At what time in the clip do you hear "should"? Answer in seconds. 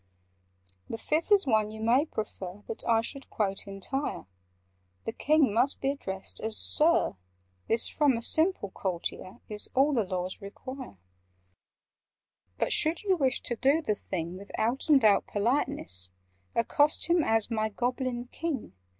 3.01-3.29, 12.73-13.03